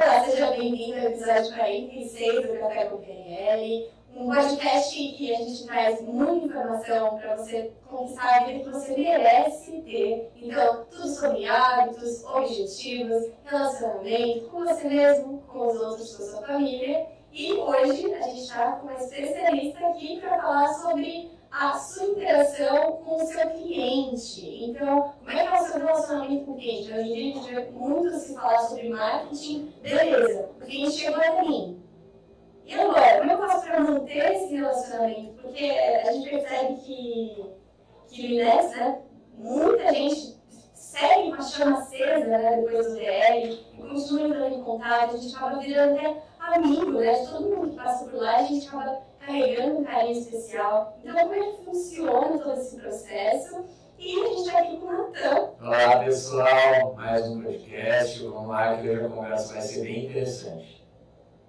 [0.00, 5.66] Olá, seja bem-vindo ao episódio 46 do Café com PNL, um podcast que a gente
[5.66, 10.30] traz muita informação para você conquistar a vida que você merece ter.
[10.36, 16.42] Então, tudo sobre hábitos, objetivos, relacionamento com você mesmo, com os outros, com a sua
[16.42, 17.06] família.
[17.32, 22.92] E hoje a gente está com uma especialista aqui para falar sobre a sua interação
[23.04, 24.64] com o seu cliente.
[24.64, 26.92] Então, como é que é o seu relacionamento com o cliente?
[26.92, 29.72] Hoje em dia a gente vê muito se falar sobre marketing.
[29.82, 31.82] Beleza, o cliente chegou até mim.
[32.66, 35.42] E agora, como eu faço para manter esse relacionamento?
[35.42, 37.46] Porque a gente percebe que,
[38.08, 39.02] que né,
[39.38, 40.38] muita gente
[40.74, 45.58] segue uma chama acesa né, depois do DL continua entrando em contato, a gente acaba
[45.58, 49.80] virando até amigo né, de todo mundo que passa por lá, a gente acaba carregando
[49.80, 50.98] um carinho especial.
[51.04, 53.64] Então, como é que funciona todo esse processo?
[53.98, 55.50] E a gente está aqui com o Natan.
[55.60, 56.94] Olá, pessoal.
[56.94, 58.22] Mais um podcast.
[58.24, 60.88] Vamos lá que hoje a conversa vai ser bem interessante.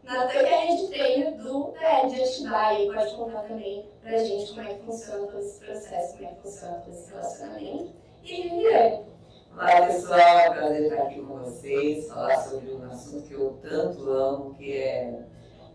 [0.04, 2.94] Natan é a rede treino do TED Atibaia.
[2.94, 6.42] Pode contar também pra gente como é que funciona todo esse processo, como é que
[6.42, 7.94] funciona todo esse relacionamento.
[8.24, 9.06] E Viviane.
[9.54, 10.20] Olá, pessoal.
[10.20, 14.54] É um prazer estar aqui com vocês, falar sobre um assunto que eu tanto amo,
[14.56, 15.24] que é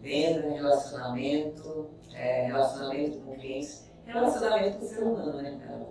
[0.05, 5.87] venda, relacionamento, é, relacionamento com clientes, relacionamento com o ser humano, né, cara?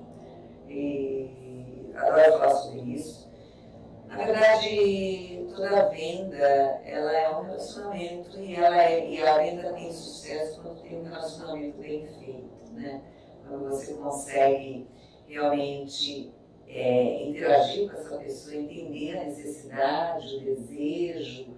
[0.70, 3.28] E adoro falar sobre isso.
[4.08, 6.48] Na verdade, toda venda,
[6.86, 11.04] ela é um relacionamento e, ela é, e a venda tem sucesso quando tem um
[11.04, 13.02] relacionamento bem feito, né?
[13.48, 14.88] Quando você consegue
[15.28, 16.32] realmente
[16.68, 21.53] é, interagir com essa pessoa, entender a necessidade, o desejo,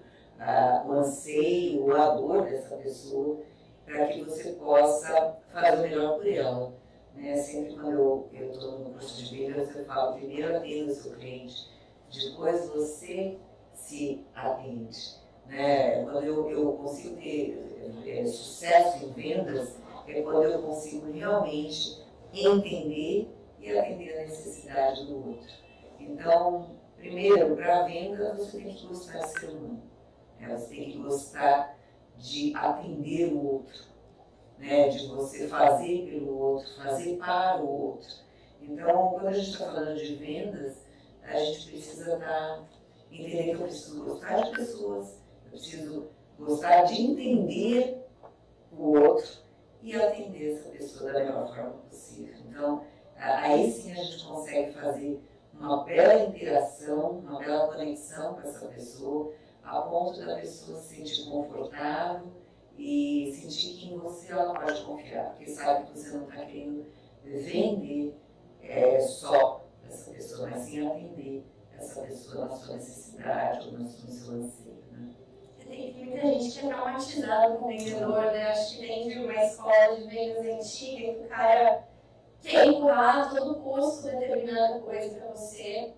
[0.85, 3.39] o anseio, a dor dessa pessoa,
[3.85, 6.73] para que você possa fazer o melhor por ela.
[7.15, 7.37] Né?
[7.37, 11.69] Sempre quando eu estou no curso de vendas, eu falo, primeiro atenda o seu cliente,
[12.11, 13.37] depois você
[13.73, 15.15] se atende.
[15.47, 16.03] Né?
[16.03, 19.75] Quando eu, eu consigo ter é, sucesso em vendas,
[20.07, 22.03] é quando eu consigo realmente
[22.33, 23.29] entender
[23.59, 25.53] e atender a necessidade do outro.
[25.99, 29.94] Então, primeiro, para a venda, você tem que de ser humano.
[30.39, 31.77] Elas têm que gostar
[32.17, 33.83] de atender o outro,
[34.57, 34.89] né?
[34.89, 38.09] de você fazer pelo outro, fazer para o outro.
[38.61, 40.77] Então, quando a gente está falando de vendas,
[41.23, 42.63] a gente precisa estar tá,
[43.11, 46.07] entender que eu preciso gostar de pessoas, eu preciso
[46.39, 48.05] gostar de entender
[48.71, 49.45] o outro
[49.81, 52.35] e atender essa pessoa da melhor forma possível.
[52.49, 52.83] Então,
[53.17, 55.21] aí sim a gente consegue fazer
[55.53, 59.33] uma bela interação, uma bela conexão com essa pessoa,
[59.65, 62.27] a ponto da pessoa se sentir confortável
[62.77, 66.85] e sentir que em você ela pode confiar, porque sabe que você não está querendo
[67.23, 68.15] vender
[68.61, 71.45] é, só essa pessoa, mas sim atender
[71.77, 74.83] essa pessoa na sua necessidade ou no seu anseio.
[74.91, 75.13] Né?
[75.59, 78.47] Tem muita gente que é traumatizada com o vendedor, né?
[78.51, 81.87] Acho que vem de uma escola de vendas antiga que o cara
[82.41, 85.93] quer empurrar a todo custo determinada coisa para você.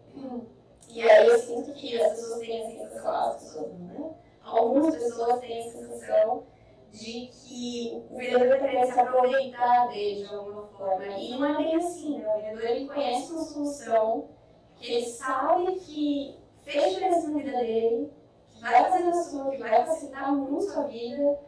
[0.98, 4.16] E aí eu sinto que as pessoas têm a sensação, né?
[4.44, 6.44] Algumas pessoas têm a sensação
[6.92, 11.06] de que o vendedor vai querer se aproveitar dele de alguma forma.
[11.06, 12.36] E não é bem assim, né?
[12.36, 14.30] O vendedor ele conhece uma solução
[14.78, 18.12] que ele sabe que fez diferença na vida dele,
[18.56, 21.40] que vai fazer na sua, que vai facilitar muito a sua vida.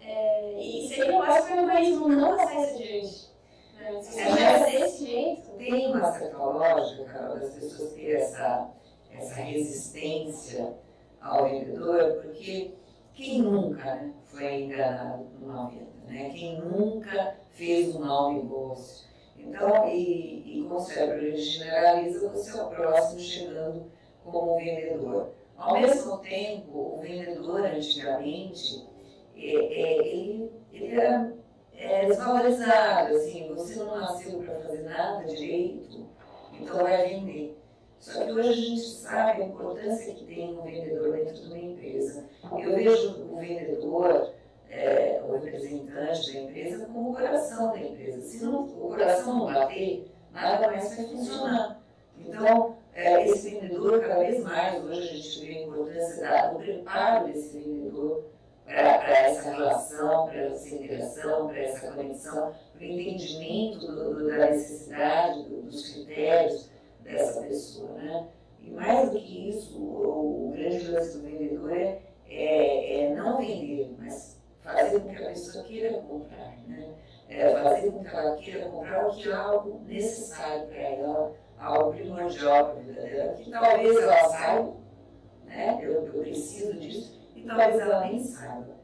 [0.00, 3.30] É, e seria quase que o egoísmo não passar adiante.
[3.78, 4.02] Né?
[4.02, 5.50] Se você é, desse jeito.
[5.52, 8.74] Tem uma certa lógica, Carol, das pessoas terem essa
[9.16, 10.74] essa resistência
[11.20, 12.74] ao vendedor, porque
[13.14, 16.30] quem nunca né, foi enganado numa venda, né?
[16.30, 19.06] quem nunca fez um mau negócio.
[19.38, 23.90] Então, e, e o cérebro generaliza, é o próximo chegando
[24.24, 25.30] como um vendedor.
[25.56, 28.86] Ao mesmo tempo, o vendedor, antigamente,
[29.34, 31.32] é, é, ele, ele era
[31.74, 36.06] é, desvalorizado, assim, você não nasceu para fazer nada direito,
[36.60, 37.56] então vai vender.
[37.98, 41.58] Só que hoje a gente sabe a importância que tem um vendedor dentro de uma
[41.58, 42.24] empresa.
[42.52, 44.32] Eu vejo o vendedor,
[44.70, 48.20] é, o representante da empresa, como o coração da empresa.
[48.20, 51.80] Se não, o coração não bater, nada mais vai funcionar.
[52.18, 57.26] Então, é, esse vendedor, cada vez mais, hoje a gente vê a importância do preparo
[57.26, 58.24] desse vendedor
[58.64, 64.50] para essa relação, para essa interação, para essa conexão, para o entendimento do, do, da
[64.50, 66.75] necessidade, do, dos critérios
[67.06, 68.28] dessa pessoa, né?
[68.60, 73.38] E mais do que isso, o, o grande lance do vendedor é, é, é, não
[73.38, 76.88] vender, mas fazer com que a pessoa queira comprar, né?
[77.28, 81.92] É fazer com que ela queira comprar o que é algo necessário para ela, algo
[81.92, 84.74] primordial para a vida dela, que talvez ela saiba,
[85.44, 85.78] né?
[85.82, 88.76] Eu, eu preciso disso, talvez ela nem saiba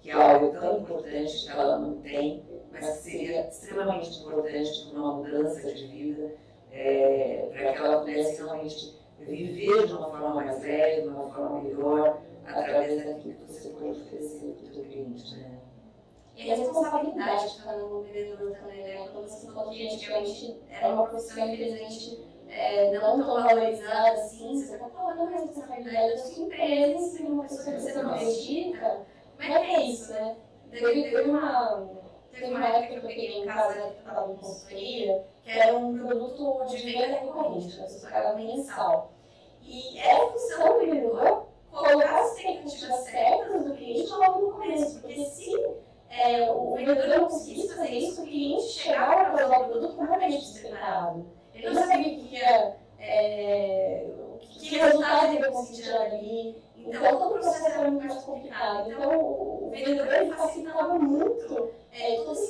[0.00, 2.42] que é algo tão importante que ela não tem,
[2.72, 6.32] mas que seria extremamente importante para uma mudança de vida,
[6.72, 11.62] é, para que ela pudesse realmente viver de uma forma mais leve, de uma forma
[11.62, 15.36] melhor, através daquilo que você pode oferecer para o seu cliente.
[15.36, 15.58] Né?
[16.36, 19.08] E a responsabilidade de estar no vendedor também, né?
[19.12, 24.78] Quando você falou que antigamente era uma profissão, infelizmente, é, não tão valorizada assim, você
[24.78, 29.06] fala, pô, não é responsabilidade da sua empresa, se uma pessoa que você não acredita,
[29.36, 30.36] como é que é isso, né?
[30.70, 31.90] Teve, teve, uma,
[32.32, 35.98] teve uma época que eu peguei em casa, que estava em consultoria, que era um
[35.98, 37.88] produto de venda recorrente, né?
[37.88, 39.12] Você mensal.
[39.62, 45.24] E era função do vendedor colocar as expectativas certas do cliente logo no começo, porque
[45.24, 45.54] se
[46.10, 50.40] é, o vendedor não conseguisse fazer isso, o cliente chegava para usar o produto completamente
[50.40, 51.26] despreparado.
[51.54, 54.06] Ele não sabia que ia, é,
[54.40, 56.69] que resultado ele ia conseguir dali.
[56.86, 58.90] Então, todo o processo era muito mais complicado.
[58.90, 62.40] Então, o vendedor ele facilitava muito é, toda,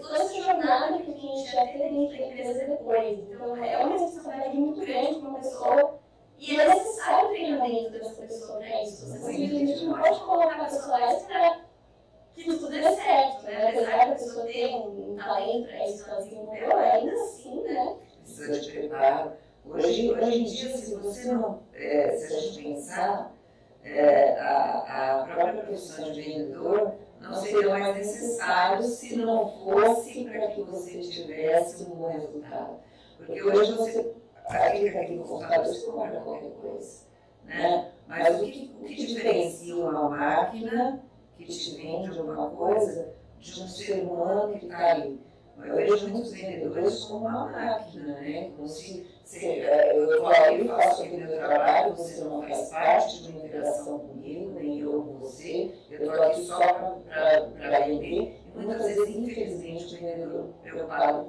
[0.00, 3.18] toda essa jornada que o cliente ia ter dentro da empresa depois.
[3.18, 5.98] Então, é uma responsabilidade muito grande para uma pessoa
[6.38, 9.06] e é necessário o treinamento dessa pessoa para isso.
[9.06, 11.68] Você simplesmente não pode colocar a pessoa lá e esperar
[12.34, 13.68] que tudo dê certo, né?
[13.68, 17.96] Apesar da pessoa ter um, um talento para isso, ela desenvolveu, ainda assim, né?
[18.22, 19.32] Precisa de preparo.
[19.66, 23.34] Hoje, hoje em dia, se você não, é, se a gente pensar,
[23.84, 30.48] é, a, a própria profissão de vendedor não seria mais necessário se não fosse para
[30.48, 32.78] que você tivesse um bom resultado.
[33.16, 34.14] Porque hoje você
[34.70, 37.08] clica aqui no computador, você compra qualquer coisa.
[37.44, 37.92] Né?
[38.06, 41.02] Mas o que, o que diferencia uma máquina
[41.36, 45.20] que te vende alguma coisa de um ser humano que está ali?
[45.58, 48.52] Eu vejo muitos vendedores como uma máquina, né?
[48.56, 53.44] Como se eu estou ali, faço aqui meu trabalho, você não faz parte de uma
[53.44, 58.40] interação comigo, nem eu com você, eu estou aqui só para vender.
[58.56, 61.28] E muitas vezes, infelizmente, o vendedor preocupado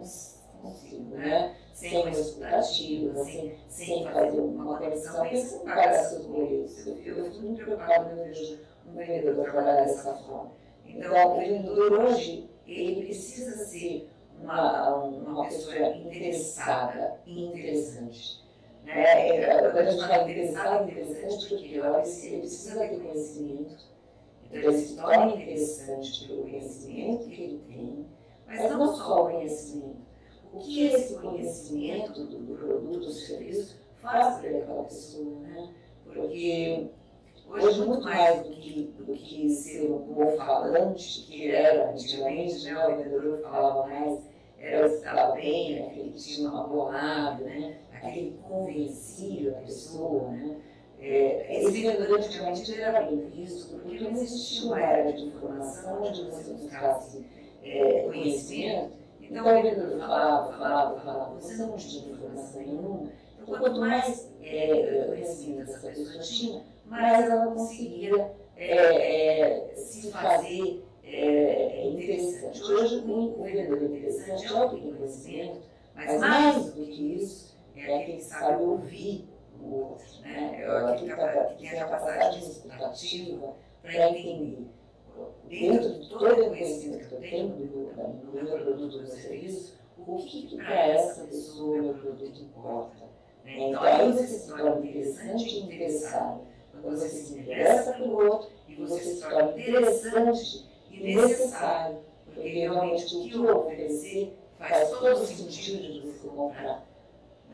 [0.62, 1.56] consigo, né?
[1.74, 6.88] Sem uma escutativa, sem, sem fazer uma conexão, pensa em pagar seus boletos.
[6.88, 10.52] Eu, eu fico muito preocupado quando eu vejo um vendedor trabalhar dessa forma.
[10.86, 14.10] Então, o vendedor hoje, ele precisa ser
[14.42, 18.42] uma, uma pessoa interessada e interessante.
[18.84, 19.72] Né?
[19.72, 23.90] Quando a gente fala interessada e interessante, porque ela precisa daquele conhecimento,
[24.52, 28.06] então ele se torna interessante pelo conhecimento que ele tem,
[28.48, 30.10] mas não só o conhecimento.
[30.52, 35.70] O que esse conhecimento do produto, do serviço, faz para aquela pessoa, né?
[36.04, 36.90] Porque
[37.48, 42.88] hoje, muito mais do que, do que ser um bom falante, que era antigamente, né?
[42.88, 44.29] o vendedor falava mais
[44.60, 47.78] era, estava bem, aquele que tinha uma boa lábia, né?
[47.94, 50.32] aquele que convencia a pessoa.
[50.32, 50.58] Né?
[51.00, 56.26] É, esse vendedor antigamente era bem visto porque não existia uma era de informação onde
[56.26, 57.26] você buscasse
[57.64, 59.00] é, conhecimento.
[59.22, 63.12] Então o vendedor falava, falava, falava, você não tinha informação nenhuma.
[63.42, 70.84] Então quanto mais é, conhecimento essa pessoa tinha, mais ela conseguia é, é se fazer
[71.12, 72.64] é, é interessante.
[72.64, 75.62] Hoje, o vendedor interessante é o tem conhecimento,
[75.96, 79.28] mas mais do que isso, é aquele que sabe ouvir
[79.62, 80.62] o outro, né?
[80.62, 81.14] é aquele
[81.56, 84.68] que tem a capacidade escutativa para entender.
[85.50, 89.78] Dentro de todo o conhecimento que eu tenho do meu, do meu produto ou serviço,
[89.98, 93.06] o que, que para essa pessoa o meu produto importa.
[93.44, 93.70] Né?
[93.70, 96.42] Então, aí você se torna interessante e interessado.
[96.72, 100.69] Quando você se interessa pelo outro e você se torna interessante
[101.04, 106.86] necessário, porque realmente o que eu oferecer faz todo o sentido de você comprar.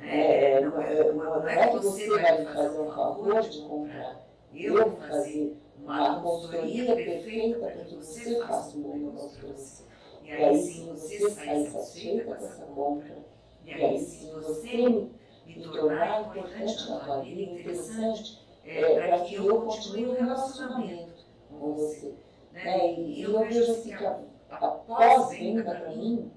[0.02, 4.74] É, não, é, não é que você vai me fazer um favor de comprar, eu
[4.74, 9.84] vou fazer uma consultoria perfeita para que você faça um bom negócio para você.
[10.24, 13.18] E aí sim você sair satisfeita com essa compra,
[13.64, 15.08] e aí sim você
[15.46, 21.74] me tornar importante na sua vida, interessante, é, para que eu continue o relacionamento com
[21.74, 22.14] você.
[22.56, 22.94] Né?
[22.94, 24.20] E eu vejo assim que a,
[24.50, 26.32] a pós-venda para mim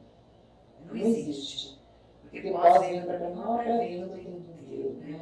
[0.84, 1.78] não existe.
[2.22, 4.94] Porque pós-venda para mim não é venda o tempo inteiro.
[4.94, 5.20] Né?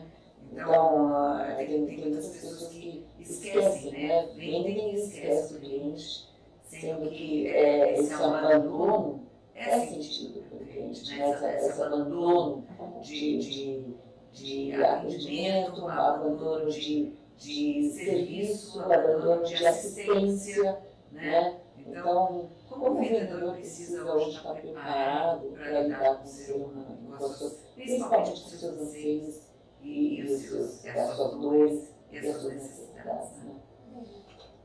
[0.52, 4.26] Então, uh, tem, tem muitas pessoas que esquecem, né?
[4.34, 6.28] vendem e esquecem o cliente,
[6.64, 9.20] sendo que é, esse abandono
[9.54, 11.30] é sentido para o cliente, né?
[11.30, 12.64] esse, esse abandono
[13.02, 13.84] de, de,
[14.32, 20.78] de atendimento, abandono de de serviço, abandono de assistência,
[21.12, 21.60] né?
[21.78, 27.24] Então, como o vendedor precisa hoje estar preparado para lidar com o ser humano, com
[27.24, 29.40] as suas, principalmente com os seus anseios
[29.82, 33.54] e, e, os seus, e as suas dores e as suas necessidades, né?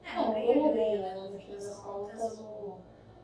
[0.04, 1.30] É, não ganha ganha, né?
[1.32, 2.78] No fim das contas, o,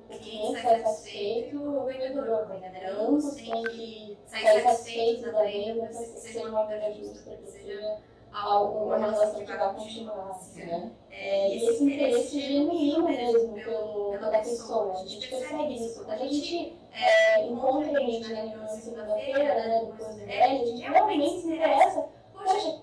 [0.10, 2.90] o cliente sai satisfeito, o vendedor ganha, né?
[2.92, 7.52] Ambos têm que sair satisfeitos da venda para que seja uma venda justa, para que
[7.52, 8.00] seja
[8.44, 10.92] algo, uma relação que vai continuar, assim, né?
[11.10, 16.06] É, e esse interesse genuíno mesmo pelo, pela pessoa, a gente percebe isso.
[16.08, 20.82] A gente é, encontra a gente na reunião segunda-feira, né, do curso de a gente
[20.82, 22.82] realmente se interessa, poxa,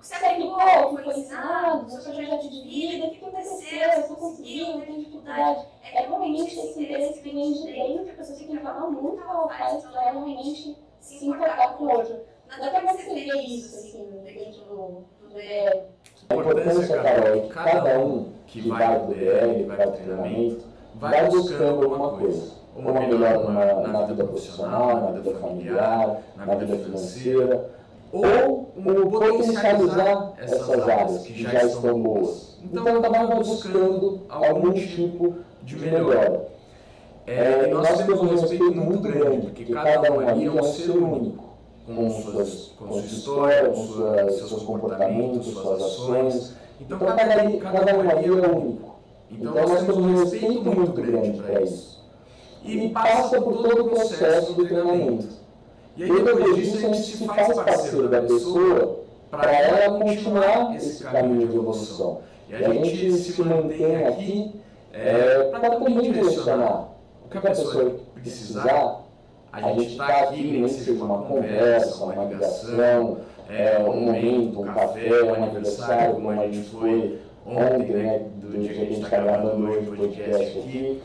[0.00, 4.80] você aplicou o que foi ensinado, seu projeto de vida, o que aconteceu, você conseguiu,
[4.82, 5.66] tem dificuldade.
[5.82, 9.48] É realmente esse interesse que vem de dentro, a pessoa tem que falar muito ela
[9.48, 12.20] faz para realmente se importar com o outro.
[12.48, 15.82] Nada como você vê isso, assim, dentro do, do DL.
[16.28, 19.92] A importância, Carol, é que cada um que vai para o DL, vai para o
[19.92, 22.56] treinamento, vai buscando alguma coisa.
[22.76, 27.70] Uma melhora na, na vida profissional, na vida familiar, na vida financeira,
[28.12, 32.58] ou um potencializar essas áreas que já estão boas.
[32.62, 36.48] Então, acabava buscando algum tipo de melhora.
[37.26, 40.92] É, e nós temos um respeito muito grande, porque cada um ali é um ser
[40.92, 41.45] único
[41.86, 46.54] com, suas, com sua história, com suas, seus comportamentos, suas ações.
[46.80, 48.96] Então, cada, cada um ali é único.
[49.30, 52.04] Então, nós temos um respeito muito grande para isso.
[52.64, 55.28] E passa por todo o processo do treinamento.
[55.96, 59.00] E aí, depois disso, a gente se faz parceiro da pessoa
[59.30, 62.20] para ela continuar esse caminho de evolução.
[62.48, 64.60] E a gente se mantém aqui
[64.92, 66.88] é, para também direcionar
[67.24, 69.05] o que a pessoa precisar
[69.62, 75.22] a gente está aqui, nem seja uma conversa, uma ligação, é, um momento, um café,
[75.22, 79.66] um aniversário, como a gente foi ontem, né, do dia que a gente está gravando
[79.66, 81.02] hoje o podcast aqui,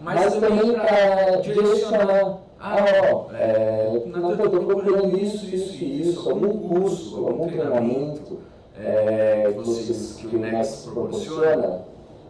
[0.00, 2.76] mas também para direcionar, ah,
[3.12, 8.38] ó, é, não estou procurando isso, isso e isso, algum curso, algum treinamento
[8.78, 11.82] é, que, vocês, que o Next proporciona,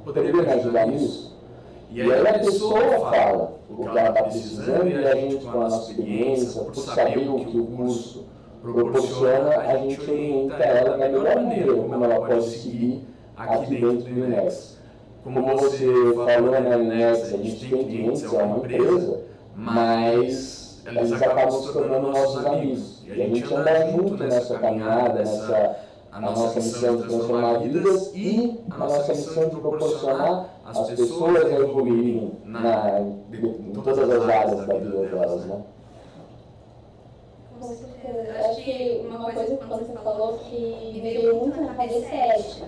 [0.04, 1.38] poderia me ajudar nisso?
[1.90, 2.80] E aí a pessoa
[3.11, 7.28] fala o que ela está precisando e a gente, com a nossa experiência, por saber
[7.28, 8.26] o que o curso
[8.61, 13.02] proporciona, a gente orienta ela da melhor maneira como ela pode seguir
[13.37, 14.76] aqui dentro do INEX.
[15.25, 19.21] Como você falou na INEX, a gente tem clientes, é uma empresa,
[19.57, 23.02] mas eles acabam se tornando nossos amigos.
[23.07, 28.59] E a gente anda junto nessa caminhada, nessa a nossa missão de transformar vidas e
[28.71, 35.06] a nossa missão de proporcionar as pessoas evoluírem na, em todas as áreas da vida
[35.06, 35.62] delas, né?
[37.60, 38.48] Com certeza.
[38.48, 42.66] Acho que uma coisa que você falou que me veio muito na cabeça é ética.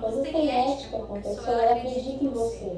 [0.00, 2.72] Quando você tem ética com a pessoa, ela acredita em você,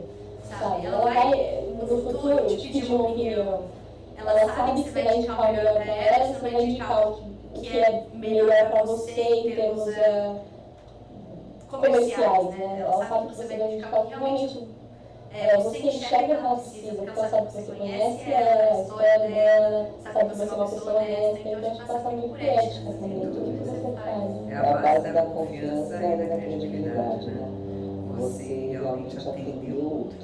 [0.48, 0.86] sabe?
[0.86, 3.62] Ela vai, no futuro, te pedir uma opinião.
[4.16, 7.30] Ela sabe que você vai indicar o melhor para ela, você vai indicar o que
[7.54, 10.40] o que é melhor para você em termos uh,
[11.70, 12.80] comerciais, né?
[12.80, 14.68] Ela sabe que você vai que realmente
[15.32, 19.90] é, você enxerga que ela precisa, porque ela sabe que você conhece a história dela,
[20.12, 23.20] sabe que você é uma pessoa honesta, então a gente passa também por ética também,
[23.20, 24.50] tudo que você faz.
[24.50, 27.48] É a base da confiança e da credibilidade, né?
[28.18, 30.18] Você realmente atendeu o outro.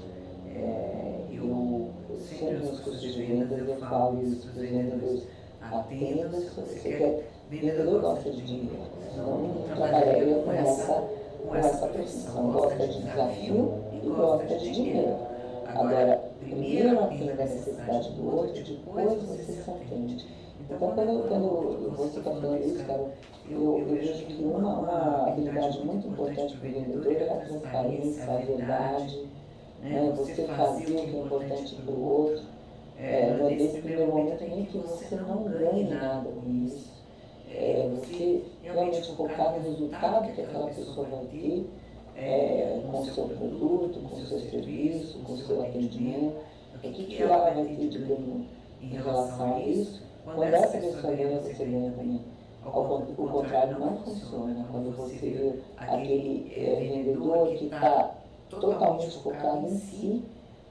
[0.55, 5.27] É, eu sempre nos cursos de vendas eu falo isso para os vendedores
[5.73, 7.29] Apenas se você quer.
[7.49, 8.77] Vendedor gosta de dinheiro,
[9.17, 11.05] não trabalharia com essa,
[11.47, 12.51] com essa profissão.
[12.53, 15.17] Gosta de desafio e gosta de dinheiro.
[15.67, 20.27] Agora, primeiro atenda a necessidade do outro, depois você se atende.
[20.61, 22.85] Então, quando, quando você está falando isso,
[23.49, 28.25] eu, eu vejo que uma, uma habilidade muito importante para o vendedor é a transparência,
[28.25, 29.29] a verdade,
[29.83, 30.13] né?
[30.17, 32.43] você fazer o que é importante para o outro
[32.99, 36.96] é, nesse primeiro momento em que você não ganhe nada com isso.
[37.49, 41.67] É, você realmente focar no resultado que aquela pessoa vai ter
[42.17, 46.37] é, com o seu produto, com o seu serviço, com o seu atendimento,
[46.75, 48.47] o que, que ela vai ter de ganho
[48.83, 50.03] em relação a isso.
[50.25, 52.21] Quando essa pessoa ganha, você ganha também.
[52.65, 54.67] O contrário não funciona.
[54.71, 58.17] Quando você vê aquele é, vendedor que está
[58.51, 60.25] totalmente focado em si,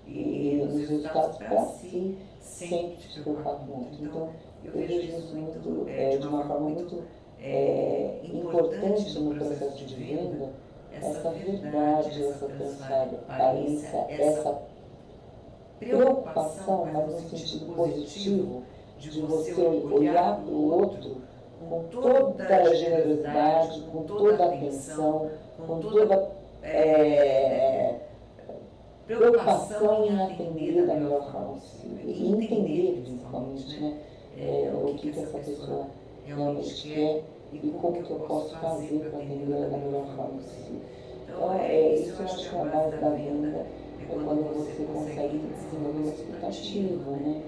[0.08, 3.98] e os resultados para si, sem se preocupar com o outro.
[4.02, 4.30] Então,
[4.66, 7.04] eu vejo isso muito, é, de uma forma muito
[7.40, 10.50] é, importante no processo de venda,
[10.92, 14.62] essa verdade, essa transparência, essa
[15.80, 18.64] preocupação, mas no sentido positivo,
[18.98, 21.18] de você olhar para o outro
[21.70, 25.32] com toda a generosidade, com toda a atenção,
[25.66, 26.32] com toda
[26.64, 27.96] é,
[29.06, 33.98] preocupação em atender da melhor forma possível e entender, principalmente, né,
[34.38, 35.88] é, o que, que essa pessoa
[36.26, 37.24] realmente quer
[37.54, 40.82] e como que eu posso fazer para atender da melhor forma possível.
[41.24, 45.38] Então, é, isso eu acho que é a base da venda, é quando você consegue
[45.38, 47.42] desenvolver uma expectativa, né?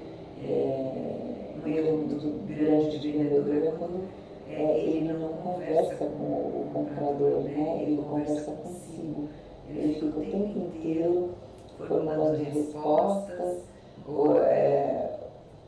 [0.44, 1.27] É,
[1.65, 4.08] um erro muito grande de vendedor é quando
[4.50, 7.84] é, ele não conversa com o comprador, né?
[7.84, 9.27] ele conversa consigo.
[9.70, 11.29] Ele fica o tempo inteiro
[11.88, 13.63] formulando respostas
[14.08, 15.20] ou é,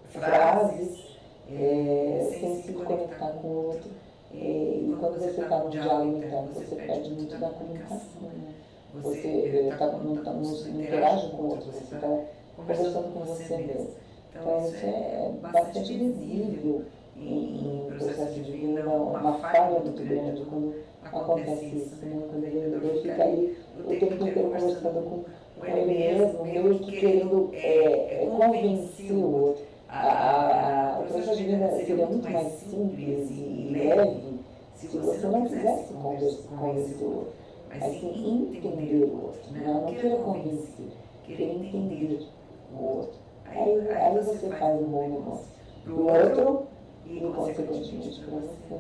[0.07, 1.08] frases
[1.51, 3.89] é, sem se conectar com o outro.
[4.33, 8.21] É, e quando você está no diálogo interno, você perde muito da comunicação.
[8.21, 8.53] Né?
[9.01, 12.19] Você tá, não, tá, não, não interage com o outro, você está
[12.55, 13.89] conversando com você mesmo.
[14.31, 16.85] Então, isso é bastante visível
[17.17, 22.05] em, em processo de vida, uma falha muito grande quando acontece isso.
[22.05, 22.21] Né?
[22.29, 27.49] Quando o vendedor fica aí o tempo inteiro conversando com, ele mesmo, meio que querendo
[27.53, 29.68] é, é, convencer o outro.
[29.91, 34.39] A, a, o processo de seria muito mais simples e leve
[34.75, 37.33] se você não quisesse convencer o outro,
[37.69, 39.51] mas sim entender o outro.
[39.51, 39.63] Né?
[39.65, 40.91] Não querer convencer,
[41.25, 42.27] querer entender
[42.71, 43.19] o outro.
[43.45, 45.45] Aí, aí você faz um bom negócio.
[45.83, 46.67] Para o outro,
[47.07, 48.75] e, consequentemente, para você.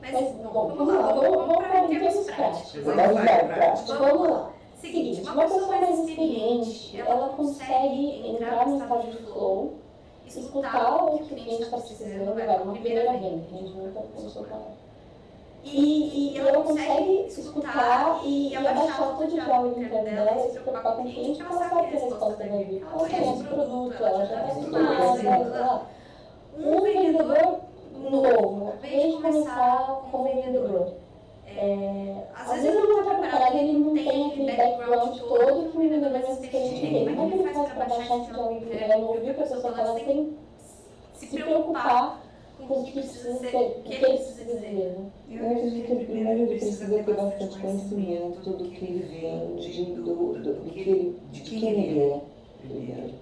[0.00, 1.86] Mas, vamos lá, vamos, vamos para
[2.34, 3.98] práticos.
[3.98, 4.52] Vamos lá.
[4.80, 9.74] Seguinte, uma pessoa mais experiente, ela consegue entrar no estágio de flow,
[10.24, 14.00] escutar o que o cliente está precisando, vai, uma primeira venda, que a gente nunca
[14.00, 14.72] pensou falar.
[15.64, 21.02] E, e ela consegue escutar e abaixar todo o diálogo interno dela, se preocupar com
[21.02, 22.82] o cliente, ela sabe que a resposta vai vir.
[22.82, 25.82] Ela conhece o produto, ela já está acostumada,
[26.56, 27.60] um vendedor
[27.98, 30.92] novo, vez de começar com o vendedor,
[31.60, 35.80] é, às vezes ele não está preparado, ele não tem aquele background todo que o
[35.80, 37.16] vendedor mais experiente tem.
[37.16, 40.36] Como é que ele faz para baixar esse nome interno, ouvir pessoas falar sem
[41.14, 42.22] se preocupar
[42.64, 44.96] com o que precisa ser, o que ele precisa dizer?
[45.28, 50.54] Eu acredito que primeiro ele precisa ter bastante conhecimento do que ele vende, do, do,
[50.54, 52.20] do que ele, de quem ele é,
[52.60, 53.14] primeiro,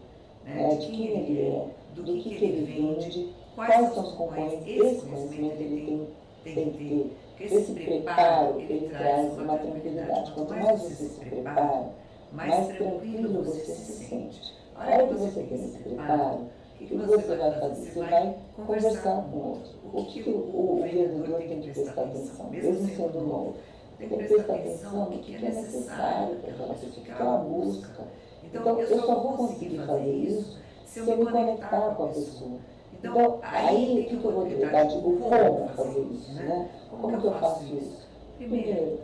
[0.44, 0.77] né?
[0.77, 5.61] de quem ele é do que, que ele vende, quais são os concorrentes, esse conhecimento
[5.62, 6.09] ele
[6.44, 7.26] tem, tem que ter.
[7.37, 10.33] Porque esse preparo, ele traz uma tranquilidade.
[10.33, 11.90] Quanto mais você se prepara,
[12.33, 14.55] mais tranquilo você se sente.
[14.75, 16.49] A hora que você tem esse preparo,
[16.81, 17.90] o que, você vai fazer?
[17.90, 19.70] Você vai conversar com o outro.
[19.92, 23.55] O que o, o vendedor tem que prestar atenção, mesmo sendo novo?
[23.99, 28.05] Tem que prestar atenção no que é necessário para você ficar aquela busca.
[28.44, 32.59] Então, eu só vou conseguir fazer isso se eu me conectar com a pessoa.
[32.98, 36.68] Então, aí tem que eu vou tentar, digo, como fazer isso, né?
[36.90, 38.06] Como que eu faço isso?
[38.38, 38.98] Primeiro,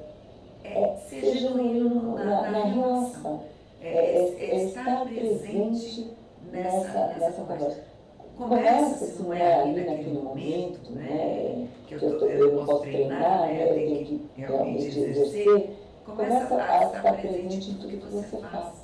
[0.65, 3.43] é ser genuíno na, na relação,
[3.81, 6.11] é, é, é, estar presente
[6.51, 7.93] nessa, nessa conversa.
[8.37, 13.69] Começa, se não é ali naquele momento, né, que eu, tô, eu posso treinar, né,
[13.69, 18.75] eu tenho que realmente exercer, começa a estar presente em tudo que você faz,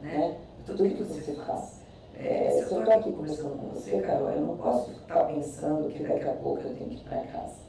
[0.00, 1.83] né, tudo que você faz.
[2.18, 6.02] É, se eu estou aqui conversando com você, Carol, eu não posso estar pensando que
[6.02, 7.64] daqui a pouco eu tenho que ir para casa.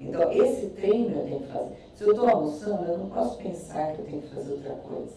[0.00, 1.76] Então, esse treino eu tenho que fazer.
[1.94, 5.12] Se eu estou almoçando, eu não posso pensar que eu tenho que fazer outra coisa.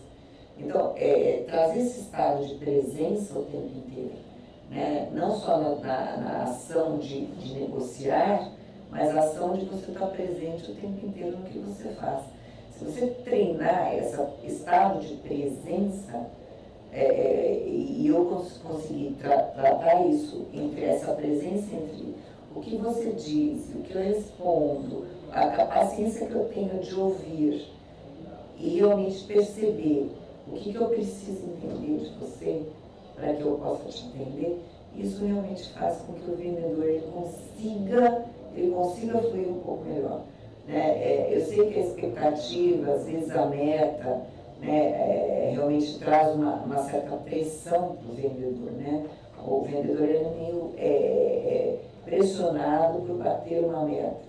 [0.58, 4.16] Então, é, trazer esse estado de presença o tempo inteiro.
[4.70, 5.10] Né?
[5.14, 8.52] Não só na, na, na ação de, de, negociar,
[8.90, 12.24] mas a ação de você estar presente o tempo inteiro no que você faz.
[12.72, 16.28] Se você treinar esse estado de presença,
[16.92, 22.16] é, e eu cons consegui tra tratar isso entre essa presença entre
[22.56, 27.66] o que você diz, o que eu respondo, a paciência que eu tenho de ouvir
[28.60, 30.12] e realmente perceber
[30.48, 32.64] o que, que eu preciso entender de você
[33.16, 34.60] para que eu possa te entender,
[34.96, 38.26] isso realmente faz com que o vendedor ele consiga,
[38.56, 40.22] ele consiga fluir um pouco melhor.
[40.68, 40.78] Né?
[40.78, 44.22] É, eu sei que a expectativa, às vezes a meta,
[44.62, 48.72] né, é, realmente traz uma, uma certa pressão para o vendedor.
[48.72, 49.06] Né?
[49.46, 54.22] O vendedor é meio é, é, pressionado por bater uma meta.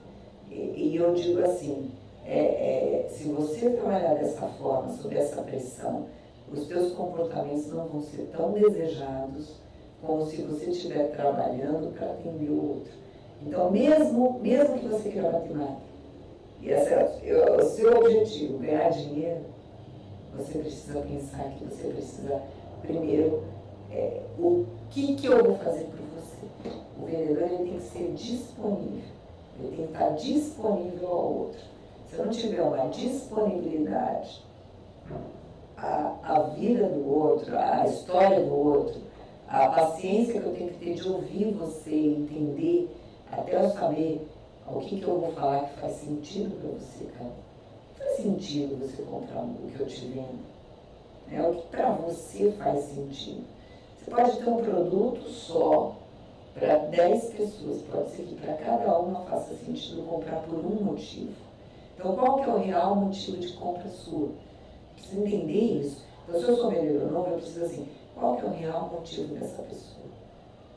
[0.51, 1.90] E, e eu digo assim,
[2.25, 6.07] é, é, se você trabalhar dessa forma, sob essa pressão,
[6.51, 9.61] os seus comportamentos não vão ser tão desejados
[10.01, 12.92] como se você estiver trabalhando para atender o outro.
[13.47, 15.92] Então, mesmo, mesmo que você queira matemática,
[16.62, 19.40] e é o seu objetivo, ganhar dinheiro,
[20.37, 22.42] você precisa pensar que você precisa,
[22.81, 23.45] primeiro,
[23.90, 26.79] é, o que, que eu vou fazer por você.
[26.99, 29.03] O vendedor ele tem que ser disponível,
[29.59, 31.61] ele tem que estar disponível ao outro.
[32.09, 34.42] Se eu não tiver uma disponibilidade,
[35.77, 39.01] a, a vida do outro, a história do outro,
[39.49, 42.90] a paciência que eu tenho que ter de ouvir você, entender,
[43.31, 44.27] até eu saber
[44.66, 47.41] o que, que eu vou falar que faz sentido para você, cara.
[48.16, 50.40] Sentido você comprar o que eu te vendo.
[51.31, 53.44] É o que para você faz sentido.
[53.98, 55.96] Você pode ter um produto só
[56.55, 61.33] para 10 pessoas, pode ser que para cada uma faça sentido comprar por um motivo.
[61.94, 64.31] Então, qual que é o real motivo de compra sua?
[64.94, 66.05] Precisa entender isso.
[66.29, 69.35] Então, se eu sou vendedor novo, eu preciso assim, qual que é o real motivo
[69.35, 70.07] dessa pessoa?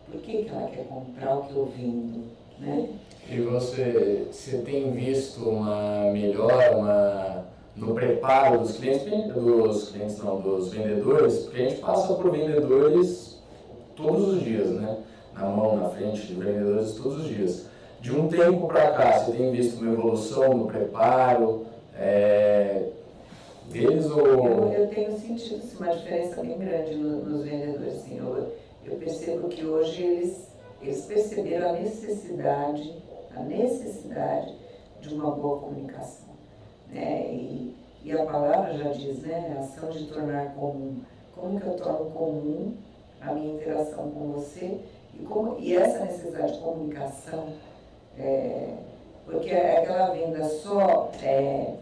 [0.09, 2.31] Por que, que ela quer comprar o que eu vendo?
[2.59, 2.89] Né?
[3.27, 10.39] E você, você tem visto uma melhora uma, no preparo dos clientes, dos clientes não,
[10.39, 13.41] dos vendedores, porque a gente passa por vendedores
[13.95, 14.97] todos os dias, né?
[15.33, 17.65] Na mão, na frente de vendedores todos os dias.
[17.99, 21.65] De um tempo para cá, você tem visto uma evolução no preparo
[21.97, 22.89] é,
[23.71, 24.27] deles ou...
[24.27, 27.95] Eu, eu tenho sentido uma diferença bem grande no, nos vendedores.
[27.95, 28.53] Assim, eu,
[28.85, 30.47] eu percebo que hoje eles,
[30.79, 32.93] eles perceberam a necessidade
[33.35, 34.55] a necessidade
[35.01, 36.33] de uma boa comunicação.
[36.89, 37.33] Né?
[37.33, 39.55] E, e a palavra já diz, né?
[39.57, 41.01] A ação de tornar comum.
[41.35, 42.77] Como que eu torno comum
[43.21, 44.79] a minha interação com você
[45.19, 47.53] e, como, e essa necessidade de comunicação,
[48.17, 48.75] é,
[49.25, 51.75] porque aquela venda só, é,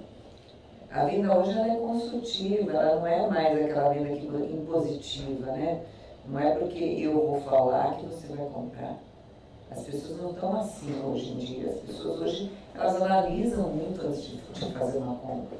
[0.92, 5.84] a venda hoje ela é consultiva, ela não é mais aquela venda que, impositiva, né?
[6.28, 8.98] Não é porque eu vou falar que você vai comprar.
[9.76, 11.70] As pessoas não estão assim hoje em dia.
[11.72, 15.58] As pessoas hoje, elas analisam muito antes de, de fazer uma compra.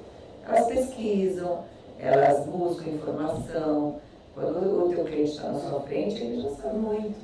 [0.48, 1.64] Elas pesquisam,
[2.00, 3.96] elas buscam informação.
[4.36, 7.16] Quando o teu cliente está na sua frente, ele já sabe muito.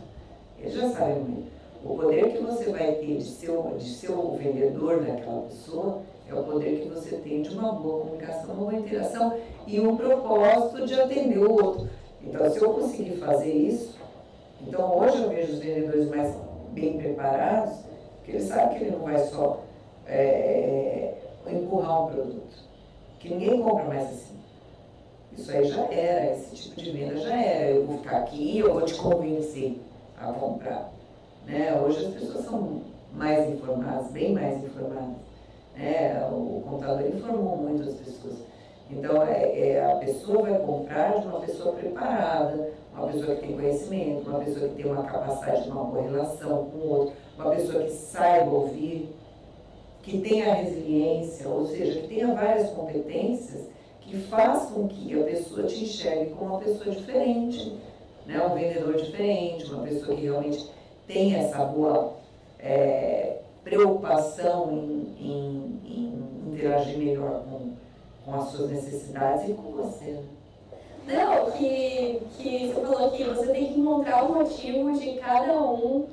[0.60, 1.52] Ele já sabe muito.
[1.84, 6.34] O poder que você vai ter de ser, de ser o vendedor daquela pessoa é
[6.34, 10.86] o poder que você tem de uma boa comunicação, uma boa interação e um propósito
[10.86, 11.88] de atender o outro.
[12.22, 13.98] Então, se eu conseguir fazer isso,
[14.68, 16.36] então hoje eu vejo os vendedores mais
[16.72, 17.80] bem preparados,
[18.24, 19.64] que ele sabe que ele não vai só
[20.08, 21.14] é,
[21.48, 22.70] empurrar um produto.
[23.20, 24.40] Que ninguém compra mais assim.
[25.38, 27.72] Isso aí já era, esse tipo de venda já era.
[27.72, 29.80] Eu vou ficar aqui eu vou te convencer
[30.20, 30.92] a comprar.
[31.46, 31.80] Né?
[31.82, 32.82] Hoje as pessoas são
[33.14, 35.16] mais informadas, bem mais informadas.
[35.76, 36.28] Né?
[36.32, 38.36] O contador informou muito as pessoas.
[38.90, 43.56] Então, é, é, a pessoa vai comprar de uma pessoa preparada, uma pessoa que tem
[43.56, 47.52] conhecimento, uma pessoa que tem uma capacidade de uma boa relação com o outro, uma
[47.52, 49.10] pessoa que saiba ouvir,
[50.04, 53.68] que tenha resiliência, ou seja, que tenha várias competências
[54.02, 57.78] que façam com que a pessoa te enxergue como uma pessoa diferente,
[58.26, 58.46] né?
[58.46, 60.68] um vendedor diferente, uma pessoa que realmente
[61.08, 62.14] tenha essa boa
[62.60, 67.74] é, preocupação em, em, em, interagir melhor com,
[68.26, 70.20] com as suas necessidades e com você.
[71.10, 76.06] Não, que, que você falou que você tem que encontrar o motivo de cada um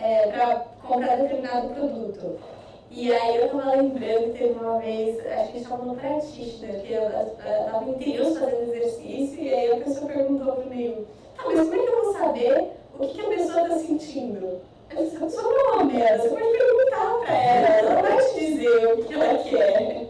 [0.00, 2.38] é, para comprar determinado produto.
[2.88, 5.96] E aí eu tava lembrando que teve uma vez, acho que a gente tava no
[5.96, 7.26] pratista, que eu, eu
[7.70, 11.04] tava em fazendo exercício, e aí a pessoa perguntou para mim,
[11.36, 14.60] tá, mas como é que eu vou saber o que, que a pessoa tá sentindo?
[14.90, 18.02] Eu disse, a pessoa não é uma merda, você pode perguntar para ela, ela não
[18.02, 20.08] vai te dizer o que ela quer.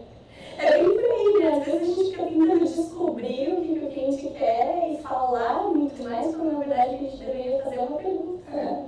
[0.59, 1.57] É bem por aí, né?
[1.57, 5.69] Às vezes a gente fica tentando descobrir o que, que o cliente quer e falar
[5.69, 8.51] muito mais, quando na verdade a gente deveria fazer uma pergunta.
[8.51, 8.83] É.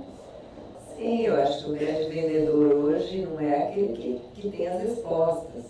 [0.94, 4.82] Sim, eu acho que o grande vendedor hoje não é aquele que, que tem as
[4.82, 5.64] respostas.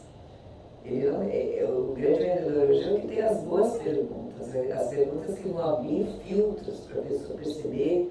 [0.85, 4.55] Ele não, é, é, o grande vendedor hoje é o que tem as boas perguntas,
[4.57, 8.11] é, as perguntas que vão abrir filtros para a pessoa perceber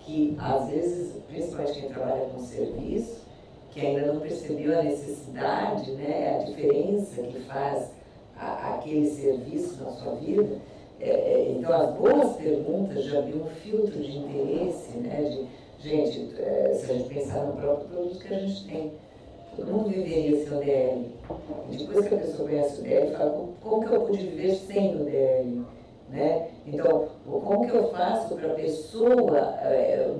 [0.00, 3.28] que, às vezes, principalmente quem trabalha com serviço,
[3.70, 7.90] que ainda não percebeu a necessidade, né, a diferença que faz
[8.36, 10.58] a, aquele serviço na sua vida.
[11.00, 15.46] É, é, então, as boas perguntas já abriam um filtro de interesse, né,
[15.80, 18.92] de, gente, é, se a gente pensar no próprio produto que a gente tem,
[19.56, 21.06] todo mundo viveria sem o DL.
[21.70, 24.96] E depois que a pessoa conhece o DL, fala, como que eu pude viver sem
[24.96, 25.64] o DL?
[26.10, 26.48] Né?
[26.66, 30.10] Então, como que eu faço para a pessoa, é,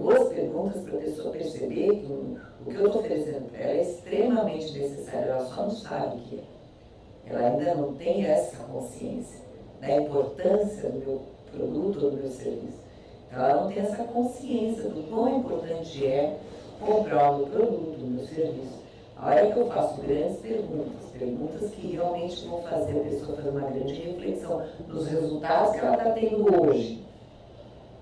[0.68, 4.78] perguntas para a pessoa perceber que o que eu estou oferecendo para ela é extremamente
[4.78, 7.31] necessário, ela só não sabe que é.
[7.31, 9.40] Ela ainda não tem essa consciência
[9.81, 12.78] da importância do meu produto ou do meu serviço.
[13.26, 16.38] Então, ela não tem essa consciência do quão importante é
[16.81, 18.78] comprar o meu produto, o meu serviço.
[19.16, 23.48] A hora que eu faço grandes perguntas, perguntas que realmente vão fazer a pessoa fazer
[23.50, 27.07] uma grande reflexão nos resultados que ela está tendo hoje.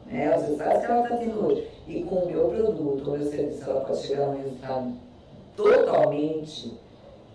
[0.06, 0.34] Né?
[0.36, 1.68] Os resultados que ela está tendo hoje.
[1.86, 4.92] E com o meu produto, o meu serviço, ela pode chegar a um resultado
[5.56, 6.78] totalmente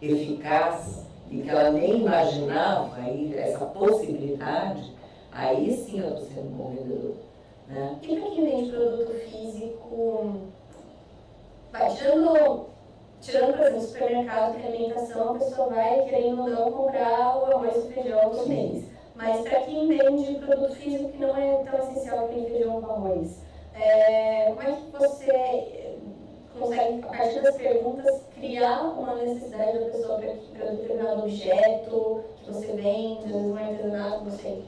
[0.02, 4.92] eficaz e que ela nem imaginava aí, essa possibilidade,
[5.32, 7.16] aí sim eu estou sendo um vendedor.
[7.68, 8.00] Né?
[8.02, 10.42] E para quem vende produto físico,
[11.72, 12.72] vai tirando
[13.22, 17.86] tirando, por exemplo, supermercado de alimentação, a pessoa vai, querendo ou não, comprar o arroz
[17.86, 18.91] e feijão do mês.
[19.22, 23.38] Mas para quem vende produto físico que não é tão essencial nem feijão com arroz,
[23.76, 25.98] é, como é que você
[26.60, 32.68] consegue, a partir das perguntas, criar uma necessidade da pessoa para determinado objeto que você
[32.74, 34.66] vende, às vezes um artesanato, não sei.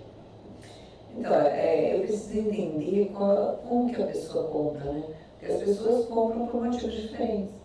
[1.17, 5.03] Então, é, eu preciso entender qual, como que a pessoa compra, né?
[5.39, 7.55] Porque as pessoas compram por motivos diferentes.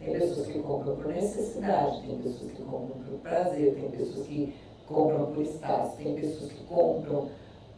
[0.00, 4.54] Tem pessoas que compram por necessidade, tem pessoas que compram por prazer, tem pessoas que
[4.88, 7.28] compram por status, tem pessoas que compram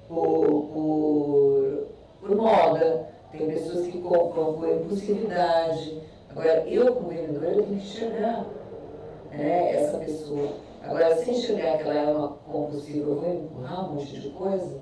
[0.09, 1.87] por, por,
[2.21, 6.01] por moda, tem pessoas que compram por impulsividade.
[6.31, 8.47] Agora, eu como vendedora, eu tenho que enxergar
[9.33, 10.53] né, essa pessoa.
[10.83, 14.81] Agora, se enxergar que ela é uma compulsiva, eu vou empurrar um monte de coisa,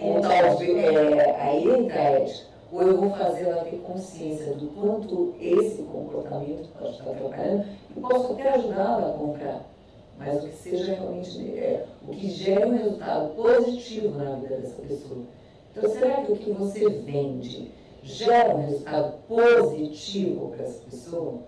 [0.00, 2.56] ou talvez, é, aí entra a ética.
[2.72, 7.64] Ou eu vou fazer ela ter consciência do quanto esse comportamento pode estar atrapalhando
[7.96, 9.75] e posso até ajudá-la a comprar.
[10.18, 14.82] Mas o que seja realmente, é, o que gera um resultado positivo na vida dessa
[14.82, 15.24] pessoa.
[15.70, 17.70] Então, será que o que você vende
[18.02, 21.38] gera um resultado positivo para essa pessoa?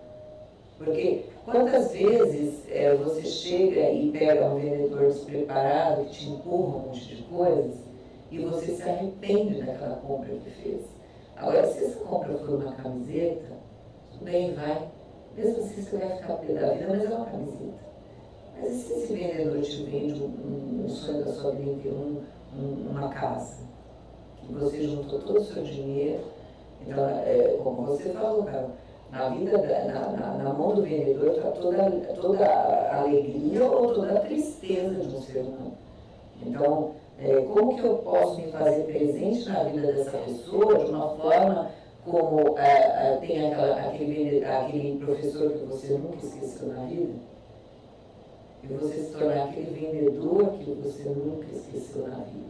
[0.76, 6.80] Porque quantas vezes é, você chega e pega um vendedor despreparado que te empurra um
[6.86, 7.74] monte de coisas
[8.30, 10.82] e você se arrepende daquela compra que fez?
[11.36, 13.56] Agora, se essa compra for uma camiseta,
[14.12, 14.88] tudo bem, vai.
[15.36, 17.87] Mesmo assim, você vai ficar pé da vida, mas é uma camiseta.
[18.60, 22.22] Mas se esse vendedor te vende um, um sonho da sua vida, um,
[22.56, 23.56] um, uma casa,
[24.46, 26.24] que você juntou todo o seu dinheiro,
[26.86, 28.70] então, é, como você falou, cara,
[29.10, 31.90] na vida, da, na, na, na, mão do vendedor está toda,
[32.20, 35.72] toda a alegria ou toda a tristeza de um ser humano.
[36.42, 41.08] Então, é, como que eu posso me fazer presente na vida dessa pessoa de uma
[41.16, 41.70] forma
[42.04, 47.14] como é, é, tem aquela, aquele, aquele professor que você nunca esqueceu na vida?
[48.64, 52.48] E você se tornar aquele vendedor que você nunca esqueceu na vida.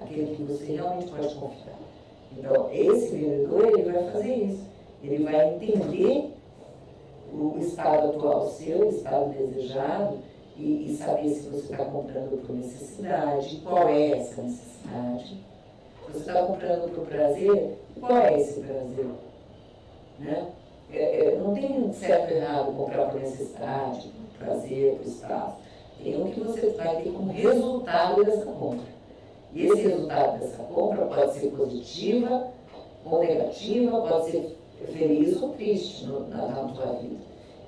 [0.00, 1.78] Aquele que você realmente pode confiar.
[2.36, 4.64] Então, esse vendedor, ele vai fazer isso.
[5.02, 6.30] Ele vai entender
[7.32, 10.18] o estado atual seu, o estado desejado,
[10.60, 15.40] e, e saber se você está comprando por necessidade, qual é essa necessidade.
[16.08, 19.06] Você está comprando por prazer, qual é esse prazer?
[20.18, 20.48] Né?
[20.92, 24.12] É, é, não tem certo e errado comprar por necessidade,
[24.44, 25.56] prazer, por espaço.
[26.02, 28.88] Tem um que você vai ter como resultado dessa compra.
[29.52, 32.48] E esse resultado dessa compra pode ser positiva
[33.04, 34.56] ou negativa, pode ser
[34.92, 37.16] feliz ou triste no, na, na tua vida.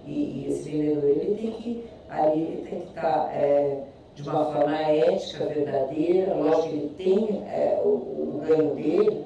[0.07, 4.53] E, e, esse vendedor ele tem que ali ele tem que estar é, de uma
[4.53, 9.25] forma ética, verdadeira, lógico que ele tem é, o, o, ganho dele,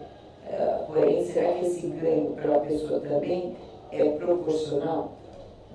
[0.48, 3.56] é, porém será que esse ganho para uma pessoa também
[3.90, 5.12] é proporcional?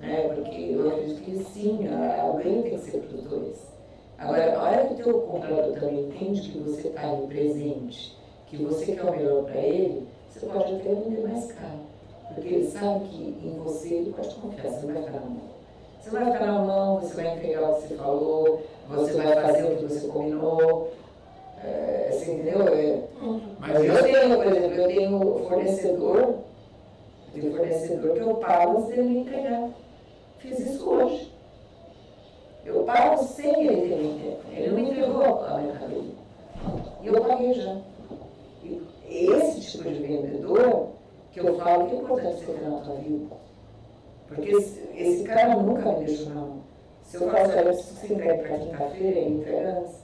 [0.02, 0.32] Né?
[0.34, 3.72] Porque eu acredito que sim, a, o ganho tem que ser dois.
[4.18, 8.56] Agora, a hora que o teu comprador também entende que você está ali presente, que
[8.56, 11.80] você quer o melhor para ele, você pode até vender mais caro.
[12.34, 15.52] Porque ele sabe que em você ele pode confiar, você não vai ficar na mão.
[16.00, 19.64] Você vai ficar na mão, você vai entregar o que você falou, você vai fazer
[19.64, 20.90] o que você combinou.
[21.64, 22.68] É, você entendeu?
[22.68, 23.02] É,
[23.60, 28.88] mas eu tenho, por exemplo, eu tenho fornecedor, eu tenho fornecedor que eu pago antes
[28.88, 29.70] dele entregar.
[30.42, 31.32] Fiz isso hoje.
[32.64, 34.38] Eu pago sem ele ter me entregue.
[34.50, 36.14] Ele não entregou a mercadoria.
[37.00, 37.76] E eu paguei já.
[38.64, 40.88] E esse tipo de vendedor
[41.30, 43.36] que eu falo que é importante você ter na tua vida.
[44.26, 46.62] Porque esse, esse cara nunca me deixou na mão.
[47.04, 49.94] Se eu faço, olha, se você entrega para quinta-feira, ele entrega antes.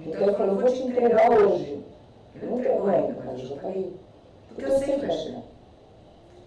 [0.00, 1.84] Então eu falo, eu vou te entregar hoje.
[2.34, 3.96] Ele não entregou ainda, mas eu já paguei.
[4.48, 5.55] Porque eu sei que vai chegar.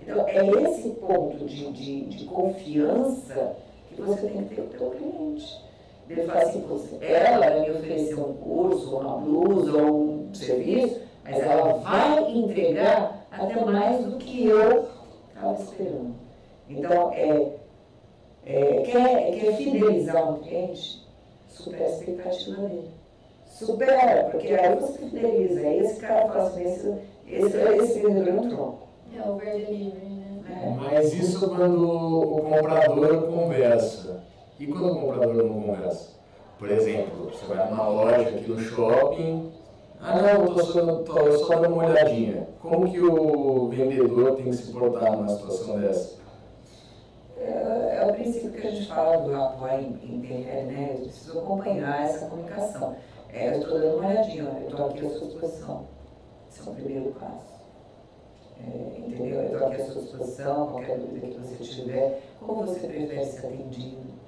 [0.01, 3.55] Então é esse ponto de, de, de confiança
[3.89, 5.69] que você tem que ter o teu cliente.
[6.09, 6.65] Ele fala assim,
[7.01, 13.27] ela vai me oferecer um curso, uma blusa ou um serviço, mas ela vai entregar
[13.29, 14.87] até mais do que eu
[15.27, 16.15] estava esperando.
[16.67, 17.51] Então, é,
[18.45, 21.07] é, quer, quer fidelizar um cliente,
[21.47, 22.89] supera a expectativa dele.
[23.45, 25.59] Supera, porque aí você fideliza.
[25.59, 26.95] Aí esse cara fala assim, esse,
[27.27, 28.88] esse, esse vendedor é um tronco.
[29.15, 30.41] É over delivery, né?
[30.49, 30.69] É.
[30.69, 34.23] Mas isso quando o comprador conversa.
[34.59, 36.19] E quando o comprador não conversa?
[36.57, 39.51] Por exemplo, você vai numa loja aqui no shopping,
[40.01, 42.47] ah, não, estou só, tô só dando uma olhadinha.
[42.61, 46.19] Como que o vendedor tem que se portar numa situação dessa?
[47.37, 50.89] É, é o princípio que a gente fala do apoio em PNL, né?
[50.93, 52.95] Eu preciso acompanhar essa comunicação.
[53.33, 55.87] É, eu estou dando uma olhadinha, eu estou aqui à sua disposição.
[56.49, 57.58] Esse é o primeiro passo.
[58.59, 59.41] É, entendeu?
[59.41, 62.21] Eu estou aqui à sua disposição, qualquer dúvida que você tiver.
[62.39, 64.19] Como você prefere ser atendido?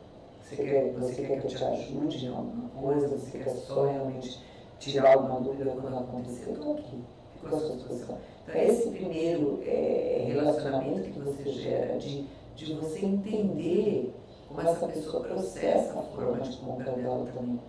[0.41, 3.08] Você quer, você quer que eu te ajude em alguma coisa?
[3.08, 4.39] Você quer só realmente
[4.80, 6.50] tirar alguma dúvida quando acontecer?
[6.50, 8.17] Eu estou aqui, fico à sua disposição.
[8.44, 14.13] Então, esse primeiro é, relacionamento que você gera de, de você entender
[14.48, 17.60] como essa pessoa processa a forma de compra dela também.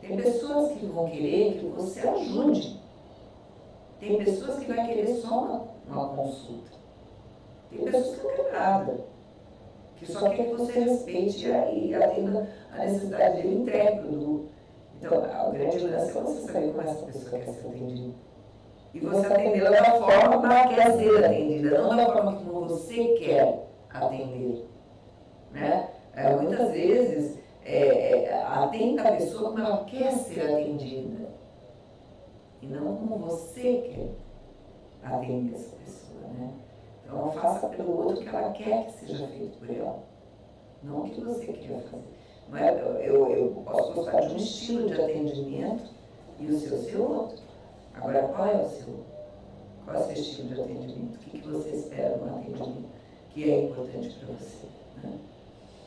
[0.00, 2.80] Tem pessoas que vão querer que você ajude.
[3.98, 6.70] Tem pessoas que vão querer só uma, uma consulta.
[7.70, 9.00] Tem pessoas que não querem nada.
[9.96, 14.48] Que só quer que você respeite e atenda a necessidade dele entregue o produto.
[14.96, 18.14] Então, a grande lance é você saber como essa pessoa quer ser atendida.
[18.92, 23.04] E você atendê-la da forma como ela quer ser atendida, não da forma como você
[23.18, 24.68] quer atender.
[25.52, 25.88] Né?
[26.14, 31.30] É, muitas vezes, é, é, atenda a pessoa como ela quer ser atendida
[32.60, 34.29] e não como você quer
[35.02, 36.50] atender essa pessoa, né?
[37.04, 39.98] Então faça pelo outro o que ela quer que seja feito por ela,
[40.82, 42.04] não o que você quer fazer.
[42.48, 42.74] Não é,
[43.06, 45.84] eu, eu posso gostar de um estilo de atendimento
[46.38, 47.38] e o seu ser outro.
[47.94, 48.94] Agora, qual é o seu?
[49.84, 51.14] Qual é o seu estilo de atendimento?
[51.14, 52.88] O que, que você espera no atendimento
[53.30, 54.66] que é importante para você?
[55.02, 55.18] Né?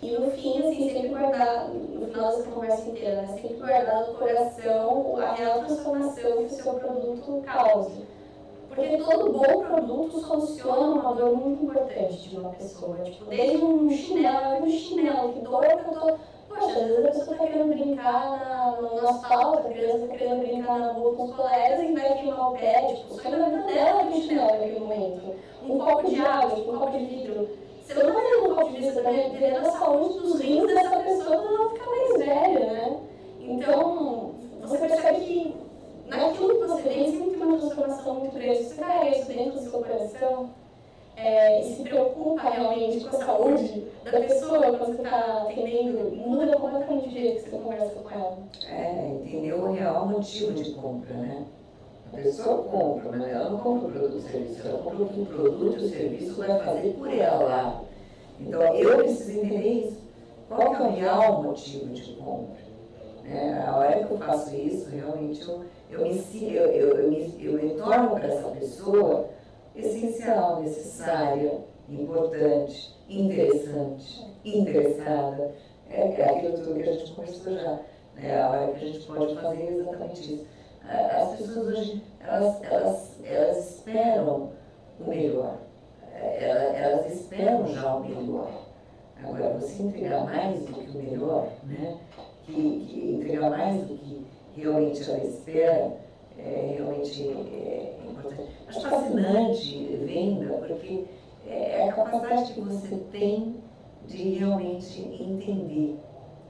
[0.01, 3.27] E no fim, assim, sempre guardar, no final dessa conversa inteira, né?
[3.41, 8.01] Sempre guardar no coração a real transformação que o seu produto causa.
[8.75, 12.97] Porque todo bom produto soluciona uma dor muito importante de uma pessoa.
[13.03, 16.17] Tipo, desde um chinelo, um chinelo, que que eu tô.
[16.49, 20.39] Poxa, às vezes a pessoa tá querendo brincar na, no asfalto, a criança tá querendo
[20.39, 23.63] brincar na rua com os colegas e vai queimar o pé, tipo, sonho da vida
[23.63, 25.35] dela é um chinelo naquele momento.
[25.63, 28.71] Um copo de água, tipo, um copo de vidro você não vai ter um ponto
[28.71, 32.99] de vista também dependendo da saúde dos rins dessa pessoa ela ficar mais velha, né?
[33.41, 35.55] Então, você percebe que
[36.17, 38.63] naquilo que você vem sempre tem uma transformação muito grande.
[38.63, 40.49] Você carrega isso dentro do seu coração
[41.15, 46.57] é, e se preocupa realmente com a saúde da pessoa quando você está atendendo, muda
[46.57, 48.37] completamente o jeito que você conversa com ela.
[48.67, 51.45] É, entender o real motivo de compra, né?
[52.11, 55.21] A pessoa compra, mas ela não compra o produto ou serviço, ela compra o que
[55.21, 57.83] o produto ou serviço vai fazer por ela.
[58.39, 60.03] Então eu preciso entender isso.
[60.47, 62.62] Qual que é o real motivo de compra?
[63.25, 67.35] É, a hora que eu faço isso, realmente eu, eu, me, eu, eu, eu, me,
[67.39, 69.29] eu para essa pessoa
[69.75, 75.51] essencial, necessária, importante, interessante, interessada.
[75.89, 77.79] É, é aquilo tudo que a gente conversou já.
[78.15, 78.41] Né?
[78.41, 80.45] A hora que a gente pode fazer exatamente isso
[80.89, 84.51] as pessoas hoje, elas, elas, elas esperam
[84.99, 85.57] o melhor.
[86.13, 88.63] Elas, elas esperam já o melhor.
[89.23, 91.97] Agora, você entregar mais do que o melhor, né?
[92.45, 94.25] Que, que entregar mais do que
[94.55, 95.97] realmente ela espera,
[96.37, 98.49] é realmente é importante.
[98.67, 101.05] Acho fascinante venda, porque
[101.47, 103.55] é a capacidade que você tem
[104.07, 105.97] de realmente entender,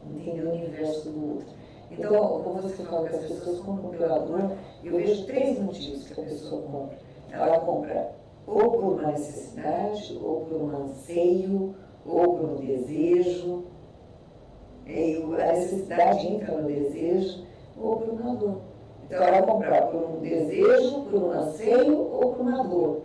[0.06, 1.54] entender o universo do outro.
[1.92, 6.20] Então, como você fala que as pessoas compram pela dor, eu vejo três motivos que
[6.20, 6.98] a pessoa compra.
[7.32, 11.76] Ela compra ou por uma necessidade, ou por um anseio,
[12.06, 13.66] ou por um desejo.
[14.86, 17.46] E a necessidade entra no desejo,
[17.78, 18.62] ou por uma dor.
[19.06, 23.02] Então, ela vai comprar por um desejo, por um anseio ou por uma dor.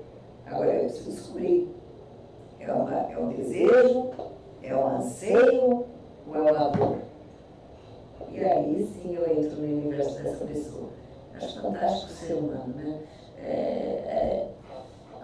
[0.46, 1.68] Agora, eu preciso descobrir.
[2.60, 4.10] É, uma, é um desejo,
[4.62, 5.86] é um anseio
[6.26, 6.98] ou é uma dor?
[8.30, 10.88] E aí sim eu entro no universo dessa pessoa.
[11.34, 13.00] Acho fantástico o ser humano, né?
[13.38, 14.48] É, é,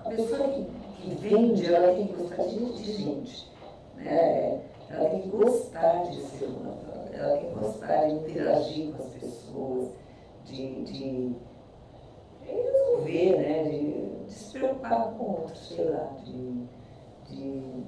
[0.05, 0.67] a pessoa que,
[1.01, 3.53] que, vende, ela tem que gostar de, de gente.
[3.97, 4.61] Né?
[4.90, 6.79] Ela tem que gostar de ser humano,
[7.12, 9.88] ela tem que gostar de interagir com as pessoas,
[10.44, 11.37] de, de,
[12.42, 13.64] resolver, né?
[13.64, 16.66] De, de, se preocupar com outros, sei lá, de,
[17.31, 17.85] de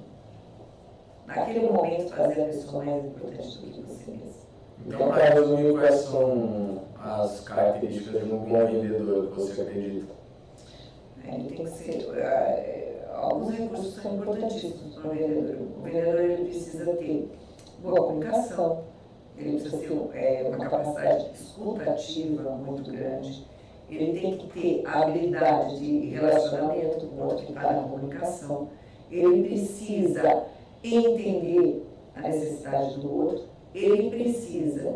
[1.25, 4.47] naquele momento fazer a pessoa mais importante do que você mesmo.
[4.85, 10.13] Então, para resumir, quais são as características de um bom vendedor que você acredita?
[11.23, 12.09] Ele tem que ser.
[12.15, 17.29] É, alguns recursos são importantíssimos o ele precisa ter
[17.79, 18.83] boa comunicação,
[19.37, 23.45] ele precisa ter é, uma capacidade de escuta ativa muito grande,
[23.89, 28.69] ele tem que ter a habilidade de relacionamento com o outro que está na comunicação,
[29.09, 30.45] ele precisa
[30.83, 31.85] entender
[32.15, 33.45] a necessidade do outro.
[33.73, 34.95] Ele precisa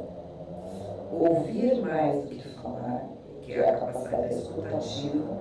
[1.12, 3.08] ouvir mais do que falar,
[3.42, 5.38] que é a capacidade escutativa,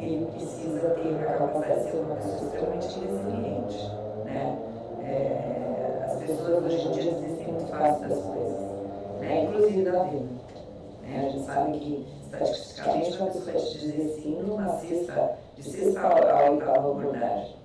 [0.00, 3.90] ele precisa ter a capacidade de ser uma pessoa extremamente resiliente.
[4.24, 4.58] Né?
[5.04, 8.60] É, as pessoas hoje em dia desistem muito fácil das coisas,
[9.20, 9.44] né?
[9.44, 10.26] inclusive da vida.
[11.02, 11.26] Né?
[11.26, 16.50] A gente sabe que, estatisticamente, uma pessoa te dizer sim numa cesta de sexta a
[16.50, 17.56] oitava abordagem.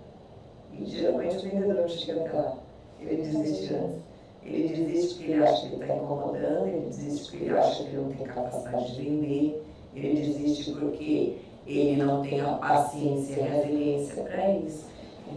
[0.78, 2.58] E geralmente o vendedor não chega até lá.
[3.00, 4.06] Ele desiste antes.
[4.44, 7.90] Ele desiste porque ele acha que ele está incomodando, ele desiste porque ele acha que
[7.90, 9.64] ele não tem capacidade de vender,
[9.96, 14.86] ele desiste porque ele não tem a paciência e a resiliência para isso.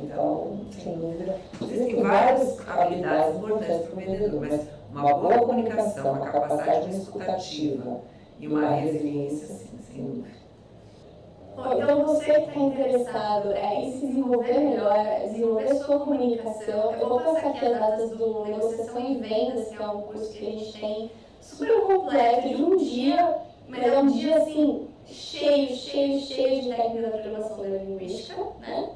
[0.03, 6.31] Então, sem dúvida, existem várias habilidades importantes para o vendedor, mas uma boa comunicação, uma
[6.31, 8.01] capacidade escutativa
[8.39, 10.39] e uma resiliência, sim, sem dúvida.
[11.59, 17.21] Então, você que está interessado é, em se desenvolver melhor, desenvolver sua comunicação, eu vou
[17.21, 20.81] passar aqui as datas do Negociação e Vendas, que é um curso que a gente
[20.81, 21.11] tem
[21.41, 27.03] super completo, de um dia, mas é um dia assim, cheio, cheio, cheio de técnicas
[27.03, 28.91] da programação neurolinguística, né?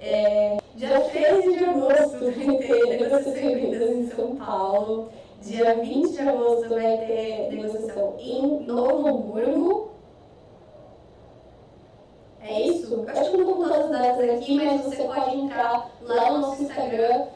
[0.00, 5.08] É, dia 13 de agosto vai ter negociação em São Paulo.
[5.42, 9.90] Dia 20 de agosto vai ter negociação em Novo Hamburgo.
[12.40, 13.04] É isso?
[13.08, 16.62] Acho que não estou todas as datas aqui, mas você pode entrar lá no nosso
[16.62, 17.26] Instagram,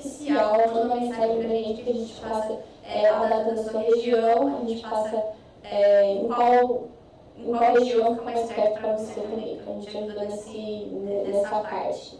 [0.00, 3.80] oficial, manda uma mensagem pra gente que a gente passa é, a data da sua
[3.80, 5.24] região, a gente passa
[5.64, 6.88] é, em qual
[7.36, 10.86] em qual região fica mais perto para você também, para a gente ajudar nesse,
[11.26, 12.18] nessa parte.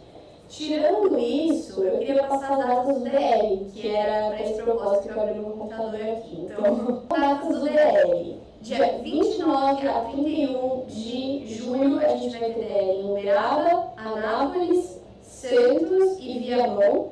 [0.49, 5.17] Tirando isso, eu queria passar as datas do DL, que era para esse propósito que
[5.17, 6.41] eu abri meu computador aqui.
[6.41, 8.41] Então, datas do DL.
[8.61, 16.17] Dia 29 a 31 de junho, a gente vai ter DL em Uberaba, Anápolis, Santos
[16.19, 17.11] e Viamão.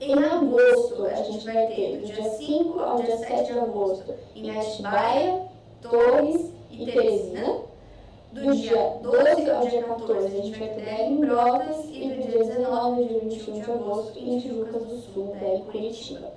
[0.00, 4.56] Em agosto, a gente vai ter do dia 5 ao dia 7 de agosto em
[4.56, 5.47] Atibaia,
[5.82, 7.68] Torres e Teresina.
[8.30, 12.44] Do dia 12 ao dia 14, a gente vai ter em Brotas e do dia
[12.44, 16.30] 19 ao dia 21 de agosto em Tijucas do Sul, em Curitiba.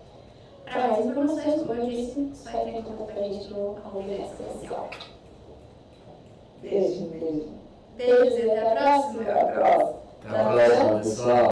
[0.64, 4.08] Para mais informações, como eu disse, só entrar em contato com a gente no arroba
[4.38, 4.90] Social.
[6.62, 7.50] Beijo, beijo.
[7.98, 9.22] Beijos e até a próxima.
[9.22, 10.02] Até a próxima.
[10.24, 11.38] Até a próxima, pessoal.